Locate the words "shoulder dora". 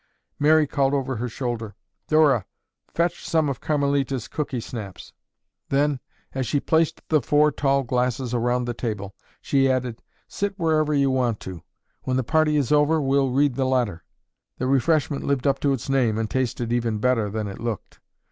1.29-2.45